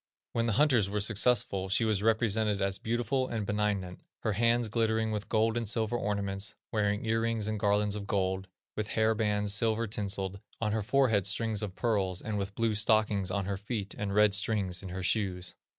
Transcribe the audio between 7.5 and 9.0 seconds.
garlands of gold, with